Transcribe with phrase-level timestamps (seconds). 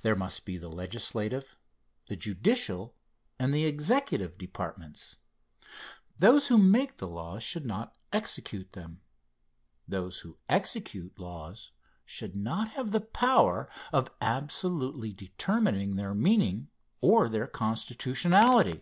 [0.00, 1.54] There must be the legislative,
[2.06, 2.94] the judicial
[3.38, 5.16] and the executive departments.
[6.18, 9.02] Those who make laws should not execute them.
[9.86, 11.70] Those who execute laws
[12.06, 16.70] should not have the power of absolutely determining their meaning
[17.02, 18.80] or their constitutionality.